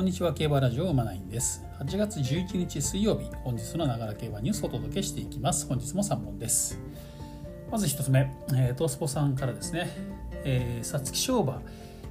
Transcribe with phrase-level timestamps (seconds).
[0.00, 1.62] こんにちは競馬ラジオ馬ナインです。
[1.78, 5.66] 8月11日水曜日本日のながら競馬ニュースをお届けしていきます。
[5.66, 6.80] 本日も3本です。
[7.70, 9.90] まず1つ目、えー、トースポさんからですね。
[10.82, 11.60] 皐月賞馬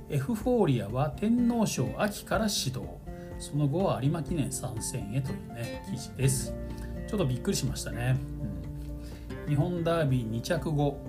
[0.07, 2.99] エフフォーリアは天皇賞秋から始動。
[3.39, 6.53] その後は有馬記念参戦へというね記事です。
[7.07, 8.19] ちょっとびっくりしましたね、
[9.47, 10.99] うん、日本ダービー2着後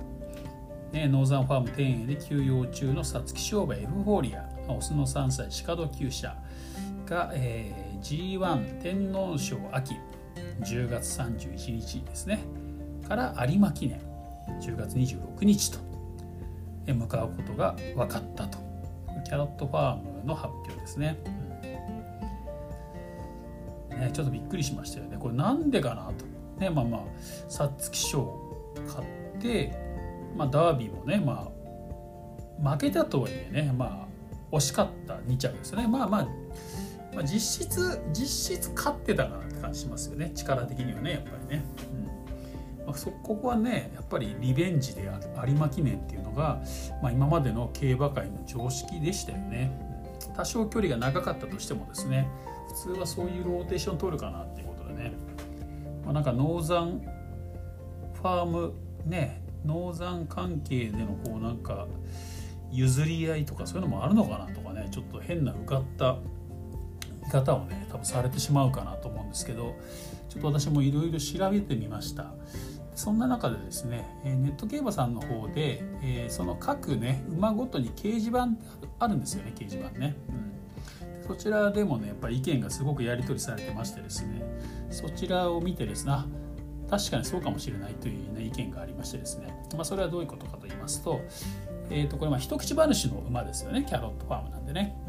[0.92, 4.48] ね、ノーザンファーム天栄で休養中の皐月賞馬エフフォーリア。
[4.68, 6.36] オスの3歳鹿戸厩舎。
[7.10, 9.96] が、えー、G1 天皇賞秋
[10.60, 12.38] 10月31日ですね。
[13.06, 14.00] から有馬記念
[14.60, 15.80] 10月26日と
[16.86, 18.58] 向かうことが分かったと。
[19.24, 21.18] キャロットファームの発表ですね,、
[23.90, 25.16] ねちょっとびっくりしましたよね。
[25.18, 26.24] これなんでかなと。
[26.60, 27.00] ねまあまあ
[27.48, 28.38] 皐月賞
[28.86, 29.72] 買って、
[30.36, 31.50] まあ、ダービーもねま
[32.62, 34.06] あ負けたとはいえねま
[34.52, 35.88] あ惜しかった2着ですね。
[35.88, 36.28] まあまあ
[37.14, 40.30] まあ、実質実質勝ってたかなって感じしますよね。
[40.34, 41.64] 力的にはねやっぱりね、
[42.78, 42.86] うん。
[42.86, 46.62] まあ、そこはねやっぱりリベンジで有馬記念っていうのが、
[47.02, 49.90] まあ、今までの競馬界の常識でしたよね。
[50.36, 52.28] 多少距離が長かったとしてもですね
[52.68, 55.12] 普通はそういうローテーション取るかなっていうことでね、
[56.04, 57.00] まあ、なんかノーザン
[58.14, 58.72] ファーム
[59.06, 61.86] ねノーザン関係でのこうなんか
[62.70, 66.16] 譲り合いとかそういうのもあるのかなとかねちょっと変なうがった
[67.30, 69.76] 方をね多分されてしまうかなと思うんですけど
[70.28, 72.32] ちょっと私もいろいろ調べてみました。
[72.94, 75.82] そんな中でですねネット競馬さんの方で
[76.28, 78.48] その各ね馬ごとに掲示板
[78.98, 84.42] あるんですよね掲示板ね、うん、そちらでもねやっぱり意見がすごくやり取りされてましてですね。
[84.90, 86.12] そちらを見てですね
[86.90, 91.20] 確かにそうかもしれないという、ね、意見がありましてですね、まあ、それはどういうことかと言いますと,、
[91.88, 94.99] えー、とこれまあ一口話の馬ですよねキャロットファームなんでね、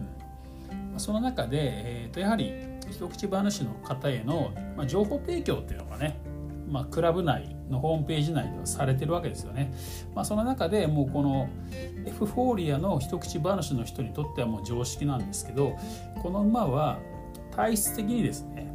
[1.02, 2.54] その中で、えー、とやはり
[2.90, 6.20] 一口話の方への、まあ、情報提供っていうのがね、
[6.70, 9.74] まあ、クラブ内のホームページ内ではされてるわけですよね。
[10.14, 11.50] まあ、その中でもうこの
[12.06, 15.76] エフフォーリアの一口話の人にとってはもう常識なんですけど
[16.22, 17.00] この馬は
[17.56, 18.72] 体質的にですね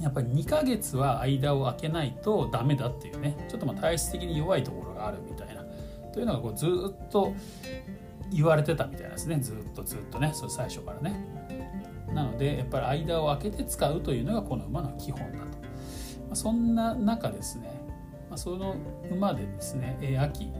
[0.00, 5.64] やっぱり2ヶ月は間を空けないとダメだっていうねちょっとまあ体質的に弱いところがあるみたいな
[6.12, 7.34] というのがこうずっと
[8.30, 11.43] 言われてたみたいですねずっとずっとねそれ最初からね
[12.14, 15.48] なのでやっぱり間を空けて使うというのがこの馬の基本だと、ま
[16.32, 17.68] あ、そんな中ですね、
[18.30, 18.76] まあ、その
[19.10, 20.50] 馬でですね、秋。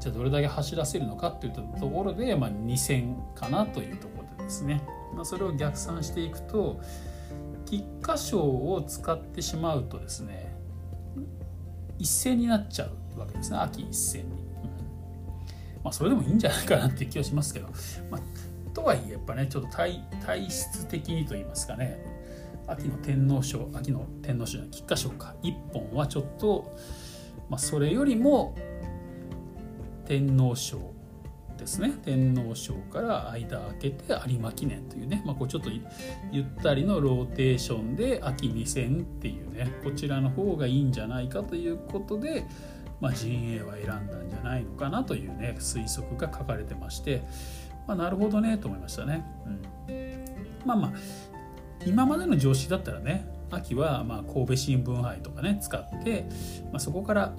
[0.00, 4.82] じゃあどれだけ走らせるのかっていうところで、まあ、2戦かなというところでですね、
[5.14, 6.80] まあ、それを逆算していくと
[7.66, 10.54] 菊花賞を使ってしまうとですね
[11.98, 14.48] 一戦になっちゃうわけですね秋一戦に。
[15.82, 17.68] まあ、それでもいいんじゃないかなっていう気はしますけど、
[18.10, 18.20] まあ、
[18.78, 21.98] とはいえやっぱねちょっと体体質的にと言いますかね。
[22.68, 25.34] 秋の天皇賞秋の天皇賞の菊花賞か。
[25.42, 26.76] 1本はちょっと、
[27.48, 28.54] まあ、それよりも
[30.04, 30.78] 天皇賞
[31.56, 31.92] ですね。
[32.04, 35.70] 天皇賞から間空けて有馬記念というね、まあ、こうちょっと
[36.30, 39.72] ゆったりのローテーションで秋2戦っていうね。
[39.82, 42.44] こちらの方がいいんじゃないかということで、
[43.00, 47.22] まあ、陣営は選んだんじゃないのかなというね推測が書かれてまして、
[47.88, 49.24] まあ、なるほどねと思いましたね。
[49.88, 50.24] うん、
[50.66, 50.92] まあまあ
[51.86, 56.26] 今までの常識だったらね秋はま神戸新聞杯とかね使って、
[56.70, 57.34] まあ、そこから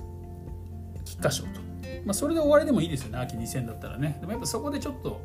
[1.05, 1.49] 菊花賞と、
[2.03, 5.21] まあ、それで終わりでもいいですよね秋2戦だったらねでもやっぱそこでちょっと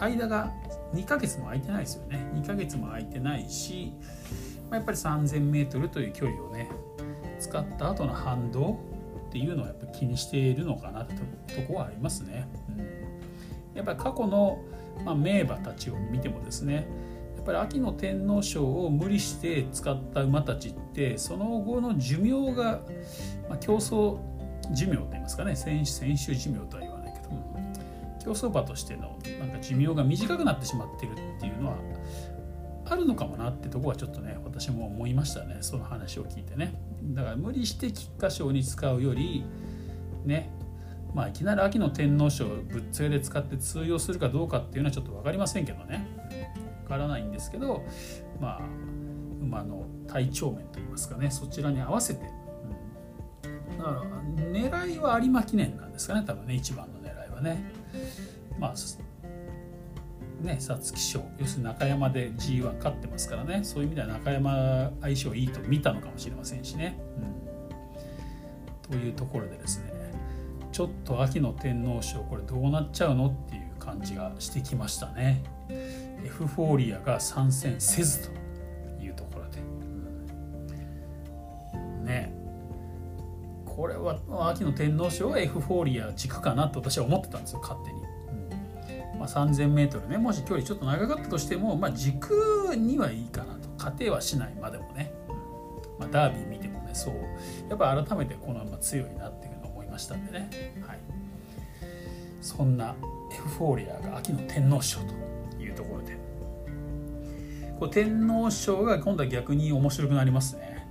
[0.00, 0.52] 間が
[0.94, 3.92] 2ヶ月も空いてないですよね2ヶ月も空いてないし、
[4.68, 6.68] まあ、やっぱり 3000m という距離をね
[7.38, 8.80] 使った後の反動
[9.28, 11.14] っていうのはやっぱ気にしているのかなって
[11.54, 12.48] とこはありますね。
[13.76, 14.58] やっぱり過去の、
[15.04, 16.88] まあ、名馬たちを見てもですね
[17.36, 22.80] やっぱり秋の天皇賞を無理して使った馬たちってその後の寿命が、
[23.48, 24.18] まあ、競争
[24.72, 27.54] 寿命といいますかね選手寿命とは言わないけども
[28.24, 31.76] 競走馬としてのなんか寿命が短くなってしまってるっていうのは
[32.88, 36.74] あるのかもなってとこはちょっとね私も思いましたねその話を聞いてね。
[37.02, 39.44] だから無理して菊花賞に使うより
[40.24, 40.50] ね
[41.16, 46.06] まあいきなり秋の天皇賞ぶっつけで使って通用するかどうかっていうのはちょっと分かりませんけどね。
[46.82, 47.86] 分からないんですけど
[48.38, 48.60] まあ
[49.40, 51.30] 馬の体調面といいますかね。
[51.30, 52.30] そちらに合わせて、
[53.44, 54.02] うん、だから
[54.36, 56.22] 狙いは有馬記念なんですかね。
[56.26, 57.64] 多分ね一番の狙いはね。
[58.58, 58.74] まあ
[60.44, 61.24] ね皐月賞。
[61.38, 63.60] 要するに中山で G1 勝ってますからね。
[63.62, 67.00] そういう意味では中山相性いいと見たのかもしれませんしね。
[68.90, 69.95] うん、というところでですね。
[70.76, 75.42] ちょっと秋の天皇賞これどうなっちゃうのっていう感じがしてきましたね。
[75.70, 79.60] エフフォーリアが参戦せずというところで、
[81.72, 82.30] うん、ね。
[83.64, 84.18] これは
[84.50, 88.02] 秋の天皇賞はエフフォーリア軸かなと私は思ってたんですよ勝手に。
[89.18, 90.18] まあ、3000m ね。
[90.18, 93.70] もし距離ちょっと長かったとしても、まあ、軸にはいいかなと。
[93.78, 94.54] 仮定はしない。
[94.60, 95.14] までもね、
[95.98, 97.14] まあ、ダービー見てもねそう。
[97.70, 99.55] やっぱ改めてこのまま強いなっていう
[99.96, 100.50] ましたんでね、
[100.86, 100.98] はい、
[102.42, 102.94] そんな
[103.32, 106.16] エフフォーリアが秋の天皇賞というところで。
[107.80, 110.86] こう天皇賞が今度は逆に面白くなりますね。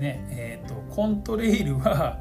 [0.00, 2.18] ねえーと、コントレイルは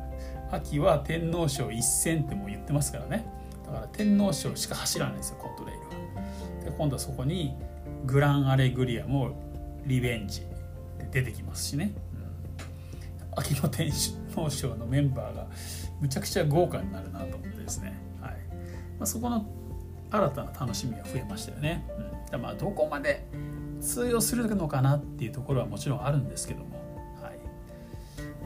[0.52, 3.26] 秋は天皇賞一戦っても言ってますからね。
[3.66, 5.88] だから天皇賞しか走らないんですよコントレイルは。
[6.66, 7.56] で今度はそこに
[8.06, 9.32] グランアレグリアも
[9.86, 10.42] リベンジ
[11.12, 11.94] で出てきますしね、
[13.34, 13.92] うん、秋の天
[14.38, 15.48] 皇賞のメンバーが
[16.00, 18.32] むちゃくちゃ豪華になるなと思ってですねはい
[19.00, 19.46] まあ、そこの
[20.12, 21.86] 新たな楽しみが増えましたよね。
[22.32, 23.26] うん、まあどこまで
[23.82, 26.78] 通用するのかなっていうところはもちろんあるんですけども、
[27.22, 27.40] はい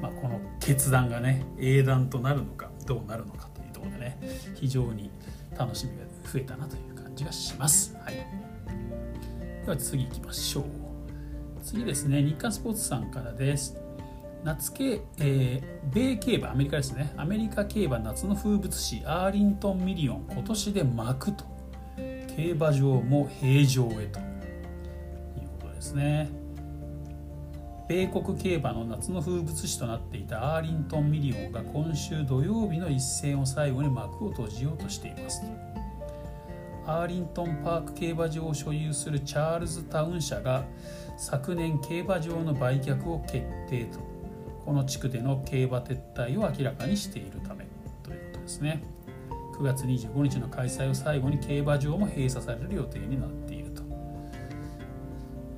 [0.02, 4.18] まあ、この決断がね英断となるのかどうなるのかというところでね
[4.56, 5.12] 非常に
[5.58, 7.96] 楽しみが増えたなという感じがします。
[8.04, 8.26] はい、で
[9.68, 10.64] は次行きましょう。
[11.64, 13.81] 次ですね日刊スポーツさんからです。
[14.44, 17.14] 夏系、えー、米競馬アメリカですね。
[17.16, 21.46] アメリカ競馬夏の風物詩アーリントンミリオン今年で幕と。
[22.36, 24.00] 競馬場も閉場へと。
[24.00, 24.08] いう
[25.62, 26.30] ことですね。
[27.88, 35.42] 米国競馬の夏の風物詩となっていたアーリントンミリオンが今週土曜日の一戦を最後に幕を閉じようとしています
[36.86, 40.64] アーリントンパーク競馬場を所有するチャーチルダウンズ社が
[41.18, 44.11] 昨年競馬場の売却を決定と。
[44.66, 47.66] この地区での競馬撤退を明らかにしているため
[48.04, 48.84] ということですね。
[49.58, 53.84] 9月25日の開催を最後に競馬場も閉鎖される予定になっていると。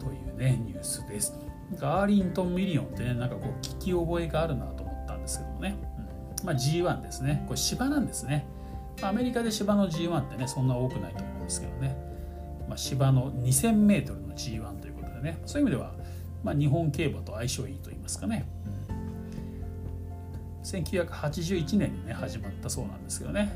[0.06, 1.34] というねニュースです。
[1.82, 5.78] アーリントンミリオンってねなんかこう聞き覚えがあるなと思ったんですけどもね、
[6.42, 6.46] うん。
[6.46, 7.44] まあ、G1 ですね。
[7.48, 8.46] これ芝なんですね。
[9.02, 11.98] アメリカで芝の G1 ってねそんな多くないと思うんですけどね、
[12.68, 15.42] まあ、芝の 2000m の G1 ということでね。
[15.46, 15.94] そういう意味では、
[16.44, 18.46] まあ、日本競馬と相性いいと言いますかね、
[20.82, 23.52] 1981年にね始まったそうなんですけどね。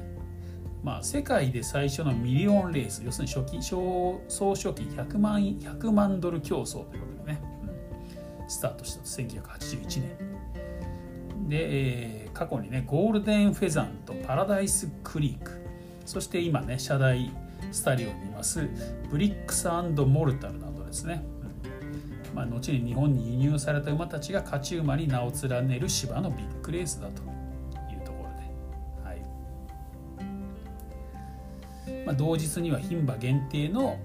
[0.83, 7.41] まあ世界で最初のミリオンレース要するに初期総初期100万100万ドル競争ということでね、
[8.41, 11.49] うん、スタートした1981年。
[11.49, 15.51] で、えー、過去にねゴールデンフェザンとパラダイスクリーク。
[16.05, 17.31] そして今ね社大
[17.71, 18.69] スタリオにいます
[19.09, 21.23] ブリックスモルタルなどですね。
[22.37, 27.23] まあ、後に日本に輸入された馬たちが勝ち馬に名を連ねる芝のビッグレースだと
[27.91, 28.43] いうところで、
[29.03, 29.15] は
[31.95, 33.97] いまあ、同日には牝馬限定の、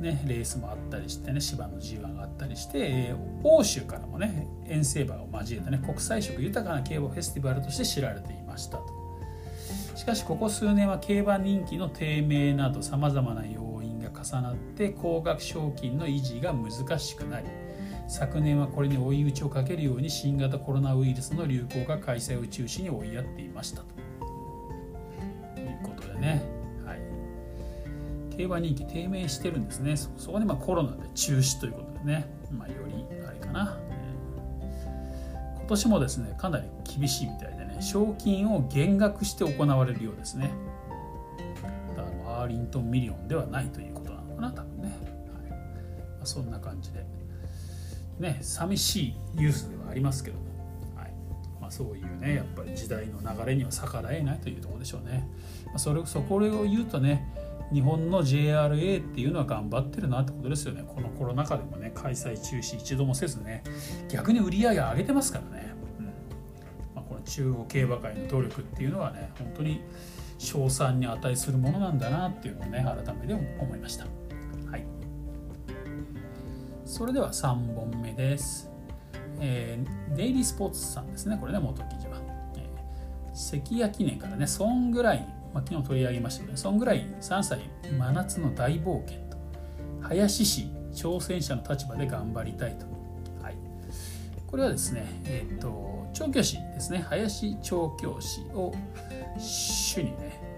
[0.00, 8.84] ね、レースもあったりしてね芝の G1 があったりして、えー、欧州からもね遠征馬を交えたね国際色豊かな競馬フェスティバルとして知られていましたと。
[9.94, 13.67] しかしここ数年は競馬人気の低迷などさまざまな要
[14.22, 17.46] 重なって高額賞金の維持が難しくなり
[18.08, 23.86] 昨年はこれに追い打ちをかけるように新型コロナウイルスの流行が開催を中止に追いやっていましたと。
[25.60, 26.42] いうことでね、
[26.86, 26.98] はい、
[28.34, 29.96] 競馬人気低迷してるんですね。
[29.96, 33.78] そこでまコロナで中止ということでね、まあ、よりあれかな、
[35.58, 37.76] 今年もですねかなり厳しいみたいでね。
[37.80, 40.50] 賞金を減額して行われるようですね。
[42.26, 43.94] アーリントンミリオンではないという
[44.38, 45.50] かな多分ね、はい。
[45.50, 45.56] ま
[46.22, 47.04] あ、そんな感じで。
[48.18, 50.44] ね寂しいニュースではありますけども、
[50.96, 51.12] はい。
[51.60, 55.28] まあ、そういうねやっぱり時代の流れには逆らえないというところでしょうね、
[55.66, 57.32] まあ、それそこを言うとね
[57.72, 60.84] 日本の JRA っていうのは頑張ってるなってことですよね。
[60.86, 63.62] このコロナ禍でもね開催中止一度もせずね
[64.08, 66.06] 逆に売り上げ上げてますからね、うん。
[66.06, 66.12] ま
[66.96, 69.82] あ、この中央競馬会の努力っていうのはね本当に
[70.38, 74.06] 賞賛に値するものなんだなっていうのをね改めて思いました。
[76.98, 78.68] それでは3本目です。
[79.38, 82.18] えー、デイリースポーツさんですね、これね、元記事は。
[82.56, 85.20] えー、関谷記念からね、ソングライン、
[85.54, 87.60] まあ、昨日取り上げましたけど、ね、ソングライン3歳
[87.96, 89.36] 真夏の大冒険と、
[90.00, 92.86] 林氏挑戦者の立場で頑張りたいと。
[93.44, 93.56] はい、
[94.48, 98.74] これはですね、えっ、ー、と、調教師ですね、林調教師を
[99.38, 100.57] 主にね、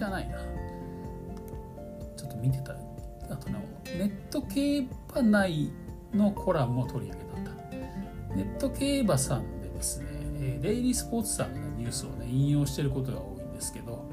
[0.00, 0.38] じゃないな。
[2.16, 2.72] ちょっと見てた
[3.30, 5.70] あとねネット競馬内
[6.14, 7.50] のコラムを取り上げたんだ。
[8.34, 10.08] ネット競馬さんでですね
[10.62, 14.10] デイリースポーツさんが、ね、ニュースをね引用してることが多いんですけど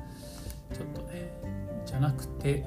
[0.74, 1.32] ちょっとね
[1.86, 2.66] じゃなくて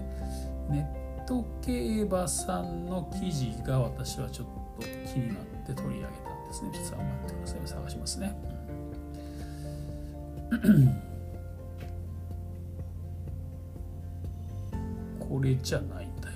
[0.70, 0.88] ネ
[1.20, 4.46] ット競馬さんの記事が私はちょっ
[4.78, 5.36] と気になっ
[5.66, 6.70] て取り上げたんですね。
[6.72, 7.60] 実は待ってください。
[7.66, 8.34] 探しますね、
[15.30, 16.34] これじゃないんだよ。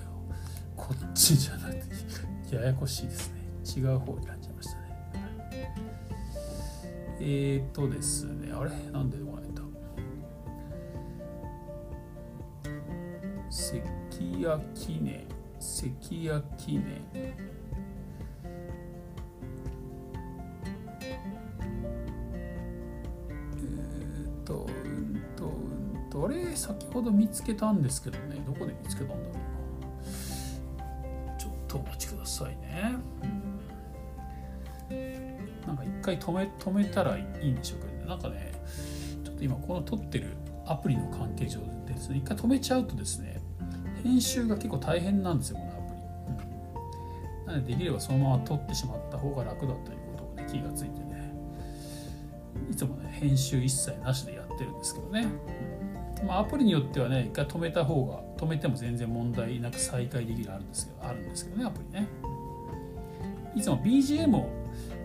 [0.76, 1.74] こっちじゃなく
[2.48, 3.42] てややこしいですね。
[3.76, 4.84] 違う方になっちゃいましたね、
[7.18, 8.52] えーとですね。
[8.52, 8.70] あれ？
[8.92, 9.62] なんでこないんだ
[13.50, 13.82] 関
[14.42, 15.24] 谷記念。
[15.58, 16.84] 関谷記念。
[26.26, 28.36] うんとあれ先ほど見つけたんですけどね。
[28.46, 29.38] どこで見つけたんだろうな。
[31.38, 32.94] ちょっとお待ちくださいね、
[35.66, 38.04] なんか一回止め止めたらいいんでしょうけどね。
[38.06, 38.52] なんかね
[39.24, 42.18] ちょっと今この撮ってるアプリの関係上でですね。
[42.18, 43.42] 一回止めちゃうとですね
[44.02, 46.00] 編集が結構大変なんですよこのアプリ、
[47.40, 51.14] うん、なのでできればそのまま撮ってしまった方が楽だということをね気がついてね。
[52.70, 55.30] いつもね編集一切なしでやってるんですけどね、うん、
[56.26, 62.08] まあ、アプリによってはね一回止めた方が止めても全然問題なく再開できるあるんですけどあるんですけどねアプリね。
[63.54, 64.48] いつも BGM を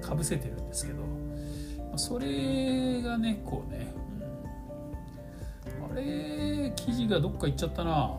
[0.01, 1.05] かぶせてるんですけど、ま
[1.93, 3.93] あ、それがねこうね、
[5.87, 8.15] うん、あれ記事がどっか行っちゃったな。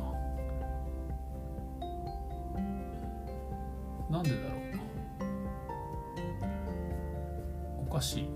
[4.08, 4.50] なんでだろう。
[7.88, 8.28] おかしい。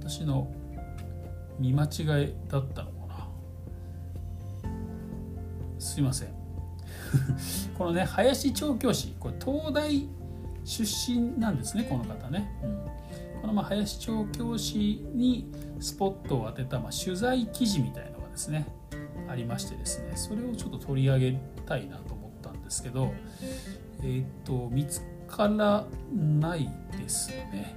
[0.00, 0.50] 私の
[1.58, 2.97] 見間違いだったの
[5.78, 6.28] すいません。
[7.76, 10.08] このね林調教師これ東大
[10.64, 18.66] 出身なんですねこの方ね、うん、このま林調教師にスポットを当てたま取材記事みたいのがですね
[19.28, 23.12] ありましてですねそれをちょっと取り上げたいなと思ったんですけど
[24.02, 27.76] えっ、と見つからないですね。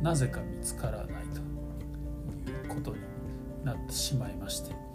[0.00, 3.00] なぜか見つからないということに
[3.64, 4.89] なってしまいまして。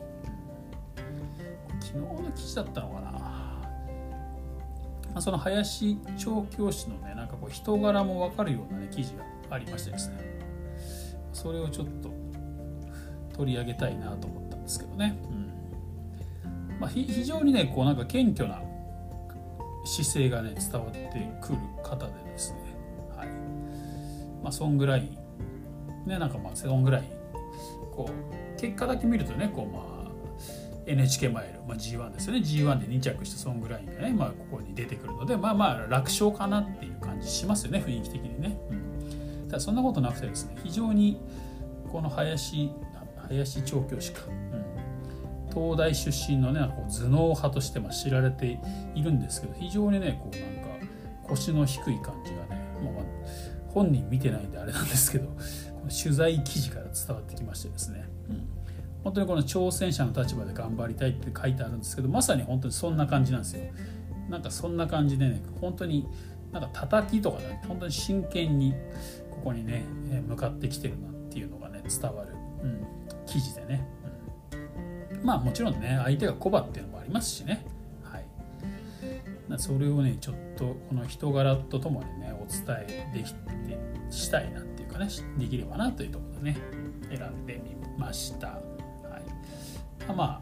[1.96, 3.62] 昨日の記事だったのかな、ま
[5.16, 10.36] あ、その林調教師のねなんかこう人柄も分かるような、ね、記事がありましてですね。
[11.32, 12.14] それをちょっと
[13.36, 16.80] 取り上げたいなと思ったんですけどね、うん。
[16.80, 18.62] まあ、非常にねこうなんか謙虚な
[19.86, 21.00] 姿勢がね伝わって
[21.42, 22.60] くる方でですね。
[23.16, 23.28] はい。
[24.44, 25.10] まあそんぐらい
[26.06, 27.04] ねなんかまあそんぐらい
[27.96, 29.95] こう結果だけ見るとねこうまあ
[30.86, 32.39] NHK マイル、まあ、G1 ですよね。
[32.39, 41.20] G1 で2着したソングラインがね、まあ、ここに出てくるのでまあまあ楽勝かなっていう感じしますよね雰囲気的にね、うん、ただそんなことなくてですね非常に
[41.92, 42.72] この林
[43.27, 48.60] 林調教師か、うん、東大出身のねこう頭脳派としてま知られて
[48.94, 50.88] いるんですけど非常にねこうなんか
[51.24, 55.34] 腰の低い感じがねもう本人見てないんであれなんですけどこ
[55.86, 58.06] の取材記事から伝わってきましてですね、
[59.06, 63.62] 本当にこの挑戦者の立場で頑張りたいって書いてあるんですけどまさに本当にそんな感じなんですよ。
[64.30, 66.08] なんかそんな感じでね本当に
[66.52, 68.74] なんか叩きとかね本当に真剣に
[69.30, 69.86] ここにね
[70.28, 72.34] 向かってきてるなっていうのがね伝わる、
[72.64, 72.84] うん、
[73.28, 73.88] 記事でね。
[75.14, 75.24] うん。
[75.24, 77.64] まあもちろんね相手がコバっていうのもありますしね。
[78.04, 78.26] はい。
[79.60, 83.40] それをねちょっとこの人柄とともにねお伝えできて
[84.10, 85.08] したいなっていうかね
[85.38, 86.58] できればなというところでね
[87.10, 88.60] 選んでみました、
[90.14, 90.42] ま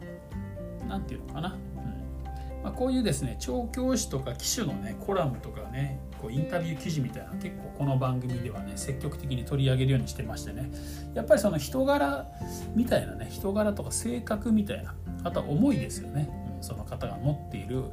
[0.88, 1.48] 何て言うのかな。
[1.48, 2.62] うん。
[2.62, 10.70] まあ、こういうですね調教師とか騎手のねコラムとかねこうインタビュー記事みたいな結構この番組ではね積極的に取り上げるようにしてましてね。
[11.14, 12.26] やっぱりその人柄
[12.74, 14.94] みたいなね人柄とか性格みたいな
[15.24, 17.84] あとは思いですよね、うん、その方が持っている、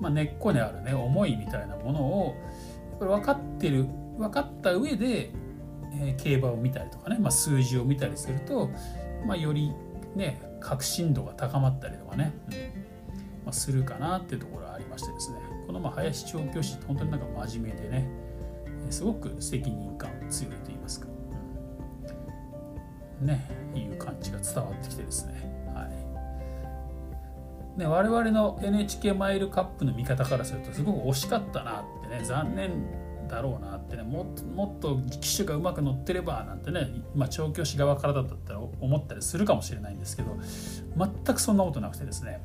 [0.00, 2.36] まあ、根っこにあるね思いみたいなものを
[2.90, 3.86] やっぱり分かってる
[4.18, 5.30] 分かった上で、
[5.94, 8.70] えー、競馬を見たりとかね、まあ、数字を見たりすると、
[9.26, 9.72] まあ、より
[10.14, 12.54] ね確信度が高まったりとかね、うん。
[13.44, 15.38] まあ、するかなっていうところがありましてですね。
[15.64, 18.08] このまあ林調教師って本当になんか真面目でね。
[18.90, 21.08] すごく責任感強いと言いますか、
[23.20, 25.34] うん、ねいう感じが伝わってきてですね。
[25.72, 25.84] は
[27.76, 27.78] い。
[27.78, 32.72] ね我々の NHK マイルカップの見方からするとすごく惜しかったなってね残念
[33.26, 40.36] だろうなってねもっともっと機種がうまく乗ってればなんてね、まあ、調教師側からだったら思ったりするかもしれないんですけど
[40.96, 42.40] 全くそんなことなくてですね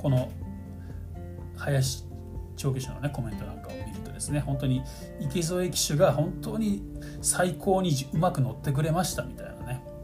[0.00, 0.30] この
[1.56, 2.04] 林
[2.56, 4.82] 調教師のねコメントなんかを見るとですね本当に
[5.20, 6.82] 池添騎手が本当に
[7.20, 9.52] 最高にうまく乗ってくれましたみたいな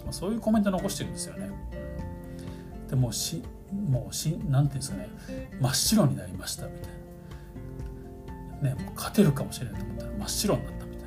[0.09, 1.51] まあ、そういうコメント残してるんですよね。
[2.89, 5.11] でもしもうしなんていうんですかね
[5.61, 6.98] 真っ白になりましたみたいな、
[8.63, 11.05] ね、もう勝てるかもしれないと思ったら真っ白になったみたい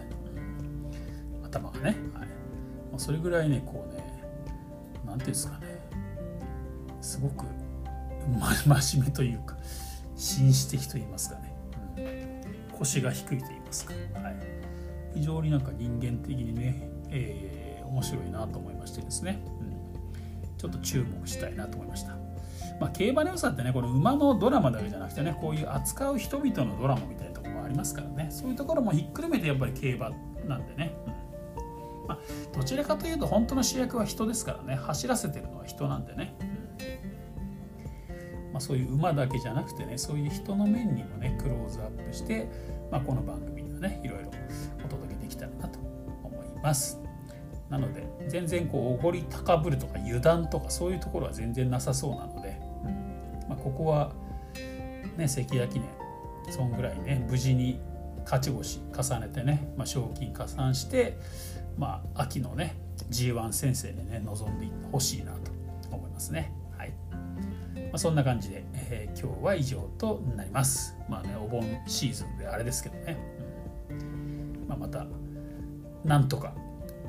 [1.41, 1.95] な、頭がね、はい。
[1.95, 2.25] ま
[2.95, 4.03] あ、それぐらいねこうね
[5.05, 5.67] なんていうんですかね。
[7.01, 7.45] すごく、
[8.65, 9.57] 真面目というか
[10.15, 11.35] 紳士的と言いますか
[11.97, 14.35] ね、うん、腰が低いと言いますか、はい、
[15.15, 22.15] 非常になんか人間的にね、えー、面白いなと思いましてですね、うん、ちょっと注目したいなと思いました。
[22.79, 27.30] まあ、競馬の良さってねこの馬のドラマだけじゃなくてねこういう扱う人々のドラマみたいな
[27.71, 28.27] りますからね。
[28.29, 30.11] そういうところもひっくるめてやっぱり競馬
[30.47, 32.07] なんでね、うん。
[32.07, 32.19] まあ、
[32.55, 34.75] どちらかというと本当の主役は人ですからね。
[34.75, 36.35] 走らせてるのは人なんでね、
[38.51, 42.47] まあ、そういう馬だけじゃなくてねそういう人の面にもねクローズアップして、
[42.91, 44.31] まあ、この番組ではねいろいろ
[44.85, 45.79] お届けできたらなと
[46.23, 46.99] 思います。
[47.69, 52.59] なので全然こうおごり高ぶるとか油断とかそういうところは全然なさそうなので、
[53.47, 54.11] まあ、ここは
[55.15, 55.87] ね関谷記念
[56.51, 57.79] そんぐらいね無事に
[58.23, 61.17] 勝ち星重ねてね、まあ、賞金加算して、
[61.77, 62.75] まあ、秋のね
[63.09, 65.51] G1 先生にね臨んでほしいなと
[65.91, 66.53] 思いますね。
[66.77, 66.93] はい
[67.75, 70.95] まあ、そんな感じで、えー、今日は以上となります。
[71.09, 73.17] まあねお盆シーズンであれですけどね、
[73.89, 75.05] うんまあ、また
[76.05, 76.53] なんとか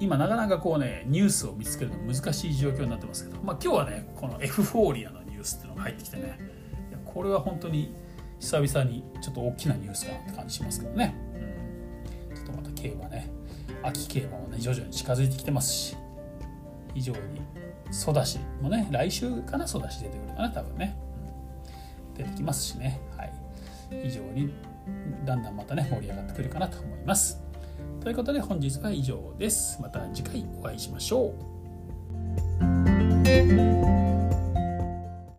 [0.00, 6.38] 今なかなかこうねニュースを見つけるの難しい状況になってますけど、まあ、今日はねこのエフフォーリアのニュースっていうのが入ってきてね
[7.04, 7.94] これは本当に
[8.42, 11.14] 久々にちょっと大きなニュースかなって感じしますけどね、
[12.30, 13.30] うん、ちょっとまた競馬ね。
[13.84, 15.96] 秋競馬もね徐々に近づいてきてますし。
[16.92, 17.20] 非常に
[17.90, 20.94] ソダシもね来週かなソダシ出てくるかな多分ね、
[22.10, 23.00] うん、出てきますしね。
[23.16, 23.32] はい。
[24.02, 24.52] 非常に
[25.24, 27.40] だんだんまたね盛り上がってくるかなと思います。
[28.00, 29.80] ということで本日は以上です。
[29.80, 31.32] また次回お会いしましょ
[33.98, 34.01] う。